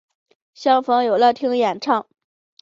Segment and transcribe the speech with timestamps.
[0.55, 2.07] 相逢有乐町演唱。